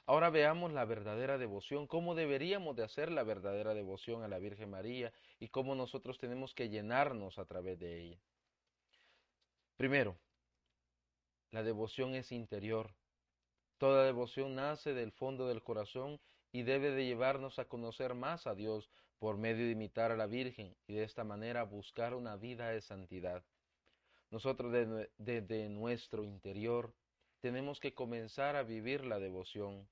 Ahora 0.06 0.30
veamos 0.30 0.72
la 0.72 0.84
verdadera 0.84 1.38
devoción, 1.38 1.86
cómo 1.86 2.14
deberíamos 2.14 2.74
de 2.74 2.82
hacer 2.82 3.12
la 3.12 3.22
verdadera 3.22 3.74
devoción 3.74 4.22
a 4.22 4.28
la 4.28 4.38
Virgen 4.38 4.70
María 4.70 5.12
y 5.38 5.48
cómo 5.48 5.74
nosotros 5.74 6.18
tenemos 6.18 6.52
que 6.54 6.68
llenarnos 6.68 7.38
a 7.38 7.44
través 7.44 7.78
de 7.78 8.00
ella. 8.00 8.20
Primero, 9.76 10.16
la 11.52 11.62
devoción 11.62 12.14
es 12.14 12.32
interior. 12.32 12.92
Toda 13.78 14.04
devoción 14.04 14.56
nace 14.56 14.94
del 14.94 15.12
fondo 15.12 15.48
del 15.48 15.62
corazón 15.62 16.20
y 16.52 16.62
debe 16.62 16.90
de 16.90 17.06
llevarnos 17.06 17.58
a 17.58 17.66
conocer 17.66 18.14
más 18.14 18.46
a 18.46 18.54
Dios 18.54 18.90
por 19.18 19.36
medio 19.36 19.64
de 19.64 19.72
imitar 19.72 20.10
a 20.10 20.16
la 20.16 20.26
Virgen 20.26 20.76
y 20.86 20.94
de 20.94 21.04
esta 21.04 21.24
manera 21.24 21.62
buscar 21.62 22.14
una 22.14 22.36
vida 22.36 22.70
de 22.70 22.80
santidad. 22.80 23.44
Nosotros 24.30 24.72
desde 25.18 25.68
nuestro 25.68 26.24
interior 26.24 26.94
tenemos 27.40 27.80
que 27.80 27.94
comenzar 27.94 28.54
a 28.54 28.62
vivir 28.62 29.04
la 29.04 29.18
devoción, 29.18 29.88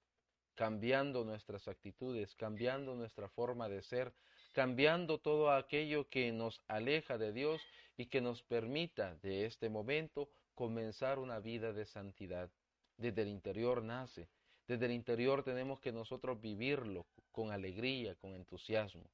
cambiando 0.55 1.25
nuestras 1.25 1.67
actitudes, 1.67 2.35
cambiando 2.37 2.95
nuestra 2.95 3.29
forma 3.29 3.69
de 3.69 3.83
ser, 3.83 4.13
cambiando 4.53 5.19
todo 5.19 5.51
aquello 5.51 6.09
que 6.09 6.31
nos 6.33 6.63
aleja 6.69 7.19
de 7.19 7.33
Dios 7.33 7.61
y 7.97 8.07
que 8.07 8.21
nos 8.21 8.43
permita 8.43 9.17
de 9.17 9.47
este 9.47 9.69
momento 9.69 10.29
comenzar 10.55 11.19
una 11.19 11.41
vida 11.41 11.73
de 11.73 11.87
santidad. 11.87 12.51
Desde 12.97 13.23
el 13.23 13.29
interior 13.29 13.83
nace, 13.83 14.29
desde 14.67 14.87
el 14.87 14.93
interior 14.93 15.43
tenemos 15.43 15.81
que 15.81 15.93
nosotros 15.93 16.41
vivirlo 16.41 17.07
con 17.33 17.51
alegría, 17.51 18.15
con 18.17 18.35
entusiasmo. 18.35 19.09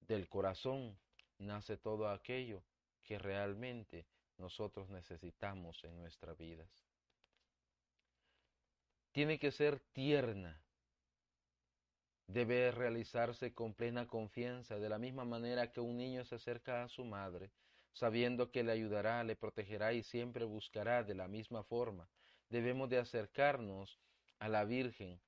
Del 0.00 0.28
corazón 0.28 0.96
nace 1.38 1.76
todo 1.76 2.08
aquello 2.08 2.62
que 3.02 3.18
realmente 3.18 4.04
nosotros 4.38 4.88
necesitamos 4.88 5.82
en 5.84 5.96
nuestras 5.96 6.36
vidas. 6.38 6.68
Tiene 9.12 9.38
que 9.38 9.50
ser 9.50 9.80
tierna, 9.92 10.60
debe 12.28 12.70
realizarse 12.70 13.52
con 13.52 13.74
plena 13.74 14.06
confianza, 14.06 14.78
de 14.78 14.88
la 14.88 14.98
misma 14.98 15.24
manera 15.24 15.72
que 15.72 15.80
un 15.80 15.96
niño 15.96 16.24
se 16.24 16.36
acerca 16.36 16.84
a 16.84 16.88
su 16.88 17.04
madre, 17.04 17.50
sabiendo 17.92 18.50
que 18.50 18.62
le 18.62 18.72
ayudará, 18.72 19.24
le 19.24 19.34
protegerá 19.34 19.92
y 19.92 20.02
siempre 20.02 20.44
buscará 20.44 21.02
de 21.02 21.14
la 21.14 21.26
misma 21.26 21.64
forma. 21.64 22.08
Debemos 22.48 22.88
de 22.88 22.98
acercarnos 22.98 23.98
a 24.38 24.48
la 24.48 24.64
Virgen, 24.64 25.20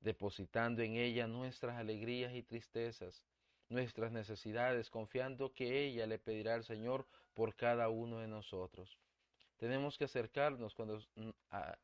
depositando 0.00 0.82
en 0.82 0.94
ella 0.94 1.26
nuestras 1.26 1.76
alegrías 1.76 2.32
y 2.34 2.42
tristezas, 2.42 3.22
nuestras 3.68 4.12
necesidades, 4.12 4.88
confiando 4.88 5.52
que 5.52 5.84
ella 5.84 6.06
le 6.06 6.18
pedirá 6.18 6.54
al 6.54 6.64
Señor 6.64 7.06
por 7.38 7.54
cada 7.54 7.88
uno 7.88 8.18
de 8.18 8.26
nosotros. 8.26 8.98
Tenemos 9.58 9.96
que 9.96 10.06
acercarnos 10.06 10.74
cuando 10.74 11.00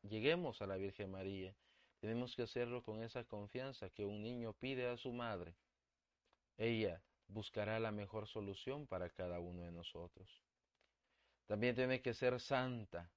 lleguemos 0.01 0.61
a 0.61 0.67
la 0.67 0.75
Virgen 0.75 1.11
María. 1.11 1.55
Tenemos 2.01 2.35
que 2.35 2.41
hacerlo 2.41 2.83
con 2.83 3.01
esa 3.01 3.23
confianza 3.23 3.89
que 3.89 4.03
un 4.03 4.21
niño 4.21 4.51
pide 4.51 4.85
a 4.89 4.97
su 4.97 5.13
madre. 5.13 5.55
Ella 6.57 7.01
buscará 7.29 7.79
la 7.79 7.93
mejor 7.93 8.27
solución 8.27 8.85
para 8.85 9.09
cada 9.09 9.39
uno 9.39 9.61
de 9.61 9.71
nosotros. 9.71 10.29
También 11.45 11.73
tiene 11.73 12.01
que 12.01 12.13
ser 12.13 12.41
santa. 12.41 13.09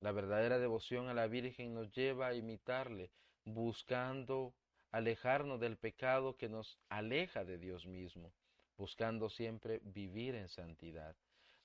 La 0.00 0.10
verdadera 0.10 0.58
devoción 0.58 1.08
a 1.08 1.14
la 1.14 1.28
Virgen 1.28 1.74
nos 1.74 1.92
lleva 1.92 2.26
a 2.26 2.34
imitarle, 2.34 3.12
buscando 3.44 4.52
alejarnos 4.90 5.60
del 5.60 5.76
pecado 5.76 6.36
que 6.36 6.48
nos 6.48 6.76
aleja 6.88 7.44
de 7.44 7.58
Dios 7.58 7.86
mismo, 7.86 8.32
buscando 8.76 9.30
siempre 9.30 9.78
vivir 9.84 10.34
en 10.34 10.48
santidad. 10.48 11.14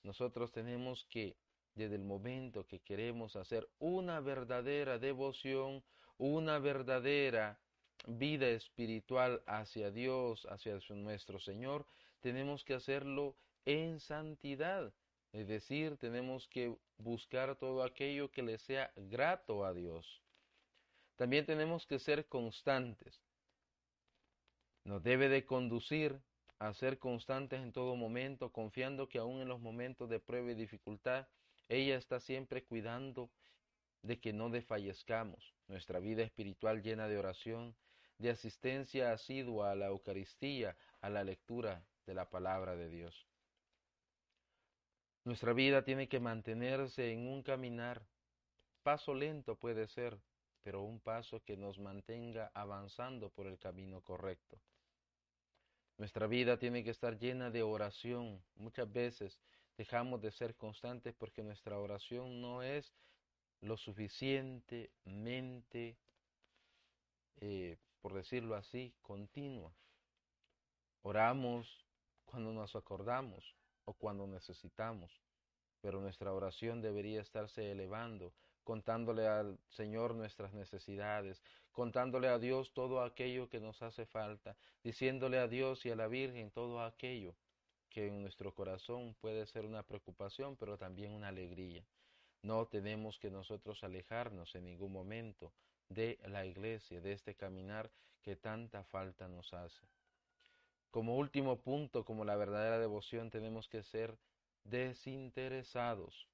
Nosotros 0.08 0.54
tenemos 0.54 1.04
que, 1.10 1.36
desde 1.76 1.96
el 1.96 2.06
momento 2.06 2.66
que 2.66 2.80
queremos 2.80 3.36
hacer 3.36 3.68
una 3.78 4.22
verdadera 4.22 5.00
devoción, 5.00 5.84
una 6.18 6.60
verdadera 6.60 7.60
vida 8.08 8.48
espiritual 8.48 9.44
hacia 9.46 9.92
Dios, 9.92 10.48
hacia 10.50 10.80
nuestro 10.92 11.42
Señor, 11.42 11.86
tenemos 12.22 12.64
que 12.64 12.76
hacerlo 12.76 13.36
en 13.66 14.00
santidad. 14.00 14.94
Es 15.34 15.46
decir, 15.50 15.98
tenemos 15.98 16.48
que 16.48 16.74
buscar 16.98 17.58
todo 17.58 17.84
aquello 17.84 18.32
que 18.32 18.44
le 18.44 18.60
sea 18.60 18.94
grato 18.96 19.66
a 19.66 19.74
Dios. 19.74 20.22
También 21.18 21.46
tenemos 21.46 21.86
que 21.86 22.00
ser 22.00 22.28
constantes. 22.28 23.22
Nos 24.86 25.04
debe 25.04 25.28
de 25.28 25.46
conducir 25.46 26.22
a 26.60 26.74
ser 26.74 26.98
constantes 26.98 27.62
en 27.62 27.72
todo 27.72 27.96
momento, 27.96 28.52
confiando 28.52 29.08
que 29.08 29.20
aún 29.20 29.42
en 29.42 29.48
los 29.48 29.60
momentos 29.60 30.10
de 30.10 30.20
prueba 30.20 30.52
y 30.52 30.56
dificultad, 30.56 31.28
ella 31.70 31.98
está 31.98 32.20
siempre 32.20 32.64
cuidando 32.64 33.30
de 34.02 34.20
que 34.20 34.34
no 34.34 34.50
desfallezcamos. 34.50 35.54
Nuestra 35.68 36.00
vida 36.00 36.24
espiritual 36.24 36.82
llena 36.82 37.08
de 37.08 37.18
oración, 37.18 37.76
de 38.18 38.32
asistencia 38.32 39.12
asidua 39.12 39.72
a 39.72 39.76
la 39.76 39.88
Eucaristía, 39.88 40.76
a 41.02 41.10
la 41.10 41.24
lectura 41.24 41.84
de 42.06 42.14
la 42.14 42.30
palabra 42.30 42.76
de 42.76 42.90
Dios. 42.90 43.28
Nuestra 45.26 45.54
vida 45.54 45.84
tiene 45.84 46.08
que 46.08 46.20
mantenerse 46.20 47.12
en 47.12 47.28
un 47.28 47.44
caminar. 47.44 48.02
Paso 48.82 49.14
lento 49.14 49.56
puede 49.56 49.88
ser, 49.88 50.18
pero 50.64 50.82
un 50.82 51.00
paso 51.02 51.44
que 51.44 51.58
nos 51.58 51.78
mantenga 51.80 52.50
avanzando 52.54 53.30
por 53.30 53.46
el 53.46 53.60
camino 53.60 54.02
correcto. 54.02 54.58
Nuestra 55.98 56.28
vida 56.28 56.58
tiene 56.58 56.84
que 56.84 56.92
estar 56.92 57.18
llena 57.18 57.50
de 57.50 57.64
oración. 57.64 58.44
Muchas 58.56 58.92
veces 58.92 59.40
dejamos 59.78 60.22
de 60.22 60.32
ser 60.32 60.56
constantes 60.56 61.16
porque 61.16 61.44
nuestra 61.44 61.80
oración 61.80 62.42
no 62.42 62.64
es 62.64 62.94
lo 63.62 63.78
suficientemente 63.78 65.98
eh, 67.40 67.78
por 68.02 68.14
decirlo 68.14 68.56
así, 68.56 68.94
continua. 69.02 69.74
Oramos 71.02 71.86
cuando 72.26 72.52
nos 72.52 72.76
acordamos 72.76 73.56
o 73.86 73.94
cuando 73.94 74.28
necesitamos, 74.28 75.12
pero 75.82 76.00
nuestra 76.00 76.34
oración 76.34 76.82
debería 76.82 77.22
estarse 77.22 77.72
elevando, 77.72 78.34
contándole 78.68 79.26
al 79.26 79.58
Señor 79.70 80.14
nuestras 80.14 80.54
necesidades, 80.54 81.42
contándole 81.72 82.28
a 82.28 82.38
Dios 82.38 82.74
todo 82.74 83.02
aquello 83.02 83.48
que 83.48 83.62
nos 83.62 83.82
hace 83.82 84.06
falta, 84.06 84.58
diciéndole 84.84 85.40
a 85.40 85.48
Dios 85.48 85.86
y 85.86 85.90
a 85.90 85.96
la 85.96 86.10
Virgen 86.10 86.52
todo 86.52 86.84
aquello 86.84 87.34
que 87.90 88.08
en 88.08 88.22
nuestro 88.22 88.54
corazón 88.54 89.16
puede 89.22 89.46
ser 89.46 89.66
una 89.66 89.84
preocupación, 89.84 90.58
pero 90.58 90.78
también 90.78 91.14
una 91.14 91.30
alegría. 91.30 91.82
No 92.42 92.66
tenemos 92.66 93.18
que 93.20 93.32
nosotros 93.32 93.86
alejarnos 93.86 94.54
en 94.56 94.66
ningún 94.66 94.92
momento 94.92 95.54
de 95.88 96.20
la 96.28 96.46
iglesia, 96.46 97.00
de 97.00 97.14
este 97.14 97.36
caminar 97.36 97.90
que 98.22 98.36
tanta 98.36 98.84
falta 98.84 99.30
nos 99.30 99.54
hace. 99.54 99.88
Como 100.92 101.16
último 101.16 101.62
punto, 101.62 102.04
como 102.04 102.26
la 102.26 102.36
verdadera 102.36 102.80
devoción, 102.80 103.30
tenemos 103.30 103.70
que 103.70 103.82
ser 103.82 104.18
desinteresados. 104.66 106.28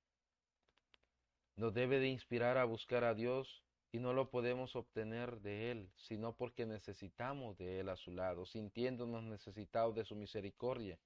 Nos 1.56 1.74
debe 1.74 2.00
de 2.00 2.08
inspirar 2.08 2.58
a 2.58 2.66
buscar 2.66 3.04
a 3.04 3.14
Dios 3.14 3.64
y 3.92 4.00
no 4.00 4.14
lo 4.14 4.32
podemos 4.32 4.76
obtener 4.76 5.40
de 5.42 5.70
Él, 5.70 5.92
sino 5.96 6.36
porque 6.36 6.66
necesitamos 6.66 7.58
de 7.58 7.80
Él 7.80 7.90
a 7.90 7.96
su 7.96 8.12
lado, 8.12 8.46
sintiéndonos 8.48 9.24
necesitados 9.24 9.94
de 9.94 10.04
su 10.04 10.16
misericordia, 10.16 10.98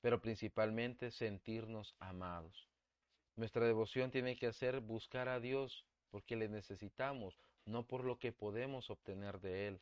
pero 0.00 0.20
principalmente 0.20 1.12
sentirnos 1.12 1.94
amados. 2.00 2.68
Nuestra 3.36 3.64
devoción 3.64 4.10
tiene 4.10 4.36
que 4.36 4.52
ser 4.52 4.80
buscar 4.80 5.28
a 5.28 5.38
Dios 5.38 5.84
porque 6.10 6.34
le 6.34 6.48
necesitamos, 6.48 7.38
no 7.64 7.86
por 7.86 8.04
lo 8.04 8.18
que 8.18 8.32
podemos 8.32 8.90
obtener 8.90 9.40
de 9.40 9.68
Él, 9.68 9.80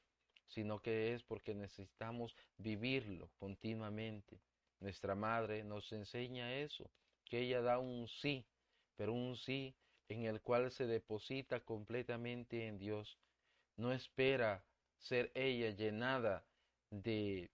sino 0.49 0.80
que 0.80 1.14
es 1.14 1.23
porque 1.23 1.54
necesitamos 1.54 2.37
vivirlo 2.59 3.30
continuamente. 3.38 4.38
Nuestra 4.80 5.14
madre 5.14 5.64
nos 5.64 5.90
enseña 5.92 6.57
eso, 6.57 6.90
que 7.25 7.40
ella 7.40 7.62
da 7.62 7.78
un 7.78 8.07
sí, 8.07 8.45
pero 8.99 9.12
un 9.12 9.37
sí 9.37 9.76
en 10.09 10.25
el 10.25 10.40
cual 10.40 10.73
se 10.73 10.87
deposita 10.87 11.61
completamente 11.61 12.67
en 12.67 12.78
Dios. 12.78 13.17
No 13.76 13.93
espera 13.93 14.64
ser 14.99 15.31
ella 15.35 15.71
llenada 15.71 16.45
de 16.90 17.49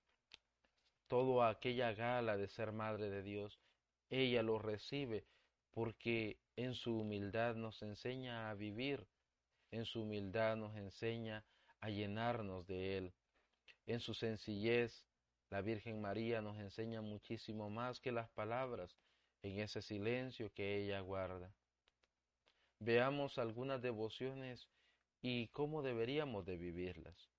toda 1.07 1.51
aquella 1.51 1.93
gala 1.93 2.39
de 2.39 2.49
ser 2.49 2.73
madre 2.73 3.11
de 3.11 3.23
Dios. 3.23 3.61
Ella 4.09 4.43
lo 4.43 4.59
recibe 4.59 5.27
porque 5.73 6.39
en 6.57 6.73
su 6.75 7.01
humildad 7.01 7.57
nos 7.57 7.83
enseña 7.83 8.49
a 8.49 8.55
vivir, 8.55 9.07
en 9.71 9.85
su 9.85 10.03
humildad 10.03 10.57
nos 10.57 10.75
enseña 10.77 11.45
a 11.81 11.91
llenarnos 11.91 12.67
de 12.67 12.97
Él. 12.97 13.13
En 13.87 14.01
su 14.01 14.15
sencillez, 14.15 15.05
la 15.51 15.61
Virgen 15.61 16.01
María 16.01 16.41
nos 16.41 16.59
enseña 16.59 17.03
muchísimo 17.03 17.69
más 17.69 18.01
que 18.01 18.13
las 18.13 18.31
palabras 18.31 18.97
en 19.45 19.61
ese 19.61 19.83
silencio 19.83 20.51
que 20.55 20.79
ella 20.79 21.01
guarda. 21.01 21.55
Veamos 22.79 23.39
algunas 23.39 23.83
devociones 23.83 24.69
y 25.21 25.49
cómo 25.49 25.83
deberíamos 25.83 26.47
de 26.47 26.57
vivirlas. 26.57 27.31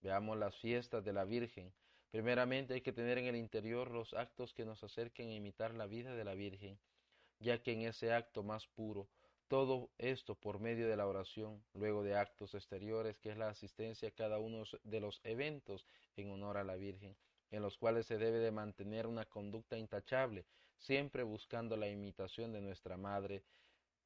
Veamos 0.00 0.38
las 0.38 0.56
fiestas 0.56 1.04
de 1.04 1.12
la 1.12 1.24
Virgen. 1.24 1.72
Primeramente 2.12 2.74
hay 2.74 2.80
que 2.80 2.92
tener 2.92 3.18
en 3.18 3.26
el 3.26 3.34
interior 3.34 3.90
los 3.90 4.14
actos 4.14 4.54
que 4.54 4.64
nos 4.64 4.82
acerquen 4.84 5.28
a 5.28 5.34
imitar 5.34 5.74
la 5.74 5.86
vida 5.86 6.14
de 6.14 6.24
la 6.24 6.34
Virgen, 6.34 6.78
ya 7.40 7.60
que 7.60 7.72
en 7.72 7.82
ese 7.82 8.12
acto 8.12 8.44
más 8.44 8.68
puro, 8.68 9.08
todo 9.48 9.90
esto 9.98 10.36
por 10.36 10.60
medio 10.60 10.88
de 10.88 10.96
la 10.96 11.08
oración, 11.08 11.64
luego 11.74 12.04
de 12.04 12.14
actos 12.14 12.54
exteriores, 12.54 13.18
que 13.18 13.30
es 13.30 13.36
la 13.36 13.48
asistencia 13.48 14.08
a 14.08 14.12
cada 14.12 14.38
uno 14.38 14.62
de 14.84 15.00
los 15.00 15.20
eventos 15.24 15.84
en 16.16 16.30
honor 16.30 16.58
a 16.58 16.64
la 16.64 16.76
Virgen, 16.76 17.16
en 17.50 17.62
los 17.62 17.76
cuales 17.76 18.06
se 18.06 18.18
debe 18.18 18.38
de 18.38 18.52
mantener 18.52 19.08
una 19.08 19.24
conducta 19.24 19.76
intachable, 19.76 20.46
siempre 20.80 21.22
buscando 21.22 21.76
la 21.76 21.88
imitación 21.88 22.52
de 22.52 22.60
nuestra 22.60 22.96
Madre, 22.96 23.44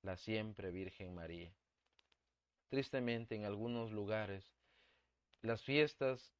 la 0.03 0.17
siempre 0.17 0.71
Virgen 0.71 1.15
María. 1.15 1.53
Tristemente, 2.69 3.37
en 3.37 3.45
algunos 3.45 3.93
lugares, 3.93 4.45
las 5.41 5.63
fiestas 5.63 6.35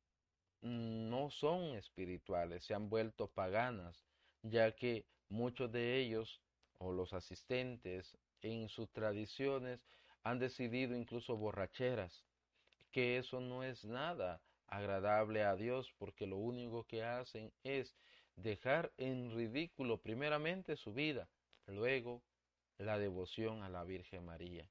no 0.61 1.31
son 1.31 1.77
espirituales, 1.77 2.65
se 2.65 2.75
han 2.75 2.89
vuelto 2.89 3.29
paganas, 3.29 4.05
ya 4.43 4.73
que 4.73 5.05
muchos 5.29 5.71
de 5.71 5.99
ellos 5.99 6.41
o 6.79 6.93
los 6.93 7.13
asistentes 7.13 8.17
en 8.43 8.69
sus 8.69 8.91
tradiciones 8.91 9.87
han 10.23 10.39
decidido 10.39 10.97
incluso 10.97 11.37
borracheras, 11.37 12.25
que 12.91 13.19
eso 13.19 13.41
no 13.41 13.63
es 13.63 13.85
nada 13.85 14.41
agradable 14.67 15.45
a 15.45 15.55
Dios 15.55 15.93
porque 15.99 16.27
lo 16.27 16.37
único 16.37 16.85
que 16.85 17.05
hacen 17.05 17.53
es 17.63 17.95
dejar 18.37 18.93
en 18.97 19.35
ridículo 19.35 19.99
primeramente 19.99 20.77
su 20.77 20.93
vida, 20.93 21.29
luego 21.67 22.23
la 22.79 22.99
devoción 22.99 23.63
a 23.63 23.69
la 23.69 23.85
Virgen 23.85 24.25
María 24.25 24.69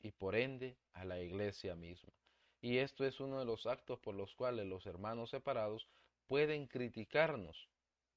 y 0.00 0.12
por 0.12 0.36
ende 0.36 0.76
a 0.92 1.04
la 1.04 1.20
iglesia 1.20 1.74
misma. 1.74 2.12
Y 2.60 2.78
esto 2.78 3.04
es 3.04 3.20
uno 3.20 3.38
de 3.38 3.44
los 3.44 3.66
actos 3.66 3.98
por 3.98 4.14
los 4.14 4.34
cuales 4.34 4.66
los 4.66 4.86
hermanos 4.86 5.30
separados 5.30 5.88
pueden 6.28 6.66
criticarnos 6.66 7.68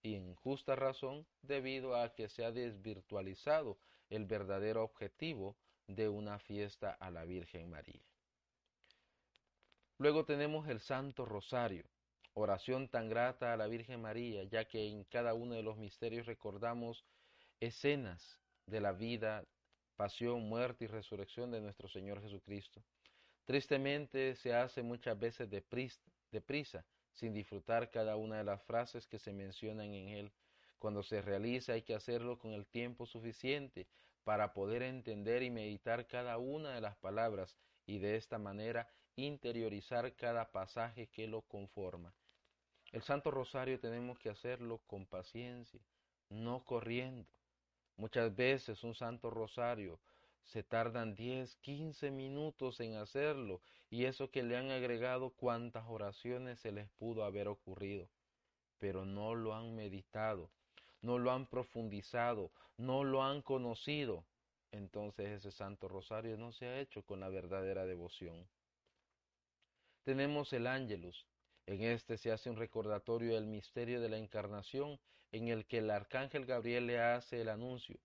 y 0.03 0.15
en 0.15 0.35
justa 0.35 0.75
razón 0.75 1.25
debido 1.41 1.95
a 1.95 2.13
que 2.13 2.29
se 2.29 2.45
ha 2.45 2.51
desvirtualizado 2.51 3.77
el 4.09 4.25
verdadero 4.25 4.83
objetivo 4.83 5.57
de 5.87 6.09
una 6.09 6.37
fiesta 6.39 6.91
a 6.91 7.09
la 7.09 7.25
Virgen 7.25 7.69
María. 7.69 8.03
Luego 9.97 10.25
tenemos 10.25 10.67
el 10.67 10.79
Santo 10.79 11.25
Rosario, 11.25 11.85
oración 12.35 12.89
tan 12.89 13.09
grata 13.09 13.53
a 13.53 13.57
la 13.57 13.67
Virgen 13.67 14.01
María, 14.01 14.43
ya 14.43 14.65
que 14.65 14.87
en 14.89 15.05
cada 15.05 15.33
uno 15.33 15.55
de 15.55 15.63
los 15.63 15.77
misterios 15.77 16.25
recordamos 16.25 17.05
escenas 17.61 18.39
de 18.65 18.81
la 18.81 18.91
vida, 18.91 19.45
pasión, 19.95 20.47
muerte 20.49 20.83
y 20.85 20.87
resurrección 20.87 21.51
de 21.51 21.61
nuestro 21.61 21.87
Señor 21.87 22.21
Jesucristo. 22.21 22.83
Tristemente 23.45 24.35
se 24.35 24.53
hace 24.53 24.83
muchas 24.83 25.17
veces 25.17 25.49
deprisa, 25.49 26.85
sin 27.13 27.33
disfrutar 27.33 27.89
cada 27.89 28.17
una 28.17 28.37
de 28.37 28.43
las 28.43 28.61
frases 28.63 29.07
que 29.07 29.19
se 29.19 29.31
mencionan 29.31 29.93
en 29.93 30.09
él. 30.09 30.31
Cuando 30.77 31.03
se 31.03 31.21
realiza 31.21 31.73
hay 31.73 31.83
que 31.83 31.95
hacerlo 31.95 32.37
con 32.37 32.51
el 32.51 32.65
tiempo 32.65 33.05
suficiente 33.05 33.87
para 34.25 34.53
poder 34.53 34.81
entender 34.81 35.41
y 35.41 35.51
meditar 35.51 36.05
cada 36.07 36.37
una 36.37 36.73
de 36.73 36.81
las 36.81 36.97
palabras 36.97 37.55
y 37.85 37.99
de 37.99 38.17
esta 38.17 38.37
manera 38.37 38.89
interiorizar 39.15 40.13
cada 40.15 40.51
pasaje 40.51 41.07
que 41.07 41.27
lo 41.27 41.43
conforma. 41.43 42.13
El 42.95 43.03
Santo 43.03 43.29
Rosario 43.29 43.77
tenemos 43.77 44.17
que 44.19 44.29
hacerlo 44.29 44.79
con 44.87 45.05
paciencia, 45.05 45.81
no 46.29 46.63
corriendo. 46.63 47.27
Muchas 47.97 48.33
veces 48.33 48.85
un 48.85 48.95
Santo 48.95 49.29
Rosario 49.29 49.99
se 50.45 50.63
tardan 50.63 51.13
10, 51.13 51.57
15 51.57 52.09
minutos 52.09 52.79
en 52.79 52.95
hacerlo 52.95 53.59
y 53.89 54.05
eso 54.05 54.31
que 54.31 54.43
le 54.43 54.55
han 54.55 54.71
agregado 54.71 55.31
cuantas 55.31 55.83
oraciones 55.89 56.61
se 56.61 56.71
les 56.71 56.89
pudo 56.91 57.25
haber 57.25 57.49
ocurrido, 57.49 58.07
pero 58.79 59.03
no 59.03 59.35
lo 59.35 59.53
han 59.53 59.75
meditado, 59.75 60.49
no 61.01 61.19
lo 61.19 61.33
han 61.33 61.47
profundizado, 61.47 62.49
no 62.77 63.03
lo 63.03 63.23
han 63.23 63.41
conocido. 63.41 64.23
Entonces 64.71 65.31
ese 65.31 65.51
Santo 65.51 65.89
Rosario 65.89 66.37
no 66.37 66.53
se 66.53 66.67
ha 66.67 66.79
hecho 66.79 67.01
con 67.01 67.19
la 67.19 67.27
verdadera 67.27 67.85
devoción 67.85 68.47
tenemos 70.05 70.53
el 70.53 70.67
ángelus. 70.67 71.25
En 71.67 71.81
este 71.81 72.17
se 72.17 72.31
hace 72.31 72.49
un 72.49 72.57
recordatorio 72.57 73.33
del 73.33 73.47
misterio 73.47 73.99
de 73.99 74.09
la 74.09 74.17
encarnación 74.17 74.99
en 75.31 75.47
el 75.47 75.65
que 75.65 75.79
el 75.79 75.89
arcángel 75.89 76.45
Gabriel 76.45 76.85
le 76.85 76.99
hace 76.99 77.41
el 77.41 77.49
anuncio. 77.49 77.97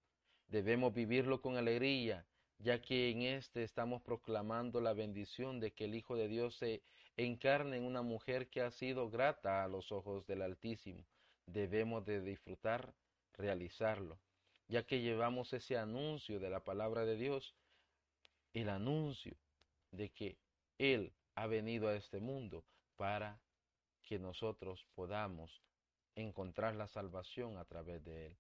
Debemos 0.49 0.95
vivirlo 0.95 1.43
con 1.43 1.59
alegría, 1.59 2.25
ya 2.59 2.81
que 2.81 3.11
en 3.11 3.23
este 3.23 3.63
estamos 3.63 4.01
proclamando 4.03 4.81
la 4.81 4.95
bendición 4.95 5.61
de 5.61 5.73
que 5.73 5.85
el 5.85 5.95
Hijo 5.95 6.17
de 6.17 6.29
Dios 6.29 6.57
se 6.57 6.83
encarne 7.17 7.77
en 7.77 7.85
una 7.85 8.01
mujer 8.01 8.49
que 8.49 8.63
ha 8.63 8.71
sido 8.71 9.11
grata 9.11 9.63
a 9.63 9.69
los 9.69 9.93
ojos 9.93 10.27
del 10.27 10.41
Altísimo. 10.41 11.05
Debemos 11.47 12.07
de 12.07 12.23
disfrutar, 12.23 12.95
realizarlo, 13.35 14.19
ya 14.69 14.85
que 14.85 15.03
llevamos 15.03 15.53
ese 15.53 15.77
anuncio 15.77 16.41
de 16.41 16.49
la 16.49 16.61
palabra 16.61 17.05
de 17.05 17.17
Dios, 17.17 17.55
el 18.55 18.71
anuncio 18.71 19.37
de 19.91 20.09
que 20.09 20.39
Él 20.79 21.13
ha 21.35 21.47
venido 21.47 21.89
a 21.89 21.97
este 21.97 22.21
mundo 22.21 22.65
para 22.97 23.39
que 24.11 24.19
nosotros 24.19 24.85
podamos 24.97 25.63
encontrar 26.17 26.75
la 26.75 26.89
salvación 26.89 27.59
a 27.59 27.65
través 27.65 28.05
de 28.05 28.27
él. 28.27 28.37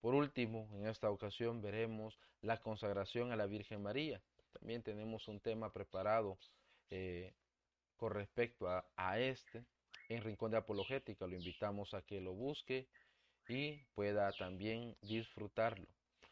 Por 0.00 0.14
último, 0.14 0.68
en 0.72 0.86
esta 0.86 1.10
ocasión 1.10 1.60
veremos 1.60 2.16
la 2.42 2.60
consagración 2.60 3.32
a 3.32 3.36
la 3.36 3.46
Virgen 3.46 3.82
María. 3.82 4.22
También 4.52 4.84
tenemos 4.84 5.26
un 5.26 5.40
tema 5.40 5.72
preparado 5.72 6.38
eh, 6.90 7.34
con 7.96 8.12
respecto 8.12 8.68
a, 8.68 8.86
a 8.96 9.18
este 9.18 9.64
en 10.08 10.22
Rincón 10.22 10.52
de 10.52 10.58
Apologética. 10.58 11.26
Lo 11.26 11.34
invitamos 11.34 11.92
a 11.92 12.02
que 12.02 12.20
lo 12.20 12.32
busque 12.34 12.86
y 13.48 13.78
pueda 13.96 14.30
también 14.30 14.96
disfrutarlo. 15.02 15.88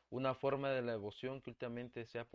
Una 0.08 0.36
forma 0.36 0.70
de 0.70 0.82
la 0.82 0.92
devoción 0.92 1.40
que 1.40 1.50
últimamente 1.50 2.06
se 2.06 2.20
ha 2.20 2.28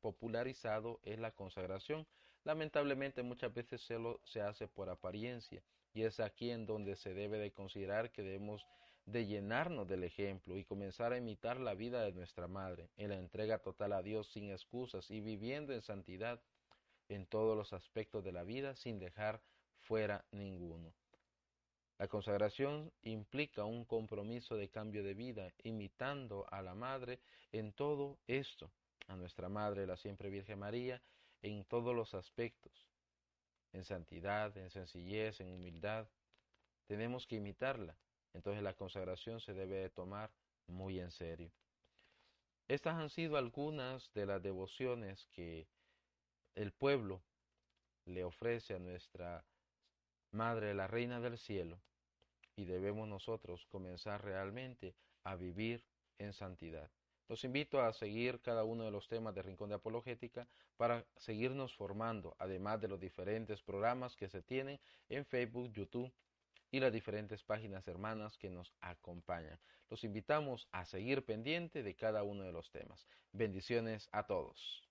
popularizado 0.00 1.00
es 1.02 1.18
la 1.18 1.32
consagración. 1.32 2.06
Lamentablemente 2.44 3.22
muchas 3.22 3.52
veces 3.52 3.80
solo 3.80 4.20
se 4.24 4.42
hace 4.42 4.68
por 4.68 4.90
apariencia 4.90 5.62
y 5.94 6.02
es 6.02 6.20
aquí 6.20 6.50
en 6.50 6.66
donde 6.66 6.96
se 6.96 7.14
debe 7.14 7.38
de 7.38 7.52
considerar 7.52 8.10
que 8.10 8.22
debemos 8.22 8.66
de 9.06 9.26
llenarnos 9.26 9.86
del 9.88 10.04
ejemplo 10.04 10.56
y 10.56 10.64
comenzar 10.64 11.12
a 11.12 11.18
imitar 11.18 11.58
la 11.58 11.74
vida 11.74 12.02
de 12.02 12.12
nuestra 12.12 12.48
madre, 12.48 12.88
en 12.96 13.10
la 13.10 13.16
entrega 13.16 13.58
total 13.58 13.92
a 13.92 14.02
Dios 14.02 14.30
sin 14.32 14.50
excusas 14.50 15.10
y 15.10 15.20
viviendo 15.20 15.72
en 15.72 15.82
santidad 15.82 16.40
en 17.08 17.26
todos 17.26 17.56
los 17.56 17.72
aspectos 17.72 18.24
de 18.24 18.32
la 18.32 18.44
vida 18.44 18.76
sin 18.76 18.98
dejar 18.98 19.42
fuera 19.80 20.24
ninguno. 20.30 20.92
La 21.98 22.08
consagración 22.08 22.92
implica 23.02 23.64
un 23.64 23.84
compromiso 23.84 24.56
de 24.56 24.68
cambio 24.68 25.04
de 25.04 25.14
vida, 25.14 25.52
imitando 25.62 26.46
a 26.50 26.60
la 26.60 26.74
Madre 26.74 27.20
en 27.52 27.72
todo 27.72 28.18
esto, 28.26 28.70
a 29.06 29.16
nuestra 29.16 29.48
Madre, 29.48 29.86
la 29.86 29.96
siempre 29.96 30.28
Virgen 30.28 30.58
María, 30.58 31.00
en 31.44 31.62
todos 31.66 31.94
los 31.94 32.14
aspectos, 32.14 32.72
en 33.74 33.84
santidad, 33.84 34.56
en 34.56 34.70
sencillez, 34.70 35.40
en 35.40 35.48
humildad. 35.48 36.08
Tenemos 36.86 37.26
que 37.26 37.36
imitarla. 37.36 37.96
Entonces 38.32 38.62
la 38.62 38.72
consagración 38.72 39.40
se 39.40 39.52
debe 39.52 39.76
de 39.76 39.90
tomar 39.90 40.32
muy 40.66 40.98
en 41.00 41.10
serio. 41.10 41.52
Estas 42.66 42.94
han 42.94 43.10
sido 43.10 43.36
algunas 43.36 44.10
de 44.14 44.24
las 44.24 44.42
devociones 44.42 45.26
que 45.32 45.68
el 46.54 46.72
pueblo 46.72 47.22
le 48.06 48.24
ofrece 48.24 48.74
a 48.74 48.78
nuestra 48.78 49.44
Madre, 50.32 50.72
la 50.72 50.86
Reina 50.86 51.20
del 51.20 51.36
Cielo, 51.38 51.78
y 52.56 52.64
debemos 52.64 53.06
nosotros 53.06 53.66
comenzar 53.66 54.24
realmente 54.24 54.94
a 55.24 55.36
vivir 55.36 55.84
en 56.18 56.32
santidad. 56.32 56.90
Los 57.28 57.44
invito 57.44 57.80
a 57.80 57.92
seguir 57.92 58.40
cada 58.40 58.64
uno 58.64 58.84
de 58.84 58.90
los 58.90 59.08
temas 59.08 59.34
de 59.34 59.42
Rincón 59.42 59.70
de 59.70 59.76
Apologética 59.76 60.46
para 60.76 61.04
seguirnos 61.16 61.74
formando, 61.74 62.36
además 62.38 62.80
de 62.80 62.88
los 62.88 63.00
diferentes 63.00 63.62
programas 63.62 64.14
que 64.16 64.28
se 64.28 64.42
tienen 64.42 64.78
en 65.08 65.24
Facebook, 65.24 65.72
YouTube 65.72 66.12
y 66.70 66.80
las 66.80 66.92
diferentes 66.92 67.42
páginas 67.42 67.86
hermanas 67.88 68.36
que 68.36 68.50
nos 68.50 68.74
acompañan. 68.80 69.58
Los 69.88 70.04
invitamos 70.04 70.68
a 70.72 70.84
seguir 70.84 71.24
pendiente 71.24 71.82
de 71.82 71.94
cada 71.94 72.24
uno 72.24 72.42
de 72.42 72.52
los 72.52 72.70
temas. 72.70 73.06
Bendiciones 73.32 74.08
a 74.12 74.26
todos. 74.26 74.82